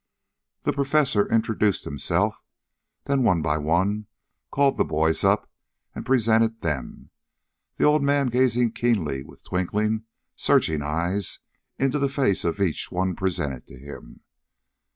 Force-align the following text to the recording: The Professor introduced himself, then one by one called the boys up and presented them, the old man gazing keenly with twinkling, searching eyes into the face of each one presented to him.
The 0.63 0.73
Professor 0.73 1.29
introduced 1.31 1.83
himself, 1.83 2.35
then 3.05 3.21
one 3.21 3.43
by 3.43 3.59
one 3.59 4.07
called 4.49 4.77
the 4.77 4.83
boys 4.83 5.23
up 5.23 5.47
and 5.93 6.03
presented 6.03 6.61
them, 6.61 7.11
the 7.77 7.85
old 7.85 8.01
man 8.01 8.25
gazing 8.29 8.71
keenly 8.71 9.21
with 9.23 9.43
twinkling, 9.43 10.05
searching 10.35 10.81
eyes 10.81 11.37
into 11.77 11.99
the 11.99 12.09
face 12.09 12.43
of 12.43 12.59
each 12.59 12.91
one 12.91 13.15
presented 13.15 13.67
to 13.67 13.77
him. 13.77 14.21